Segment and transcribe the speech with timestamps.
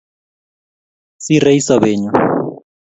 [1.23, 2.11] Sirei sobenyu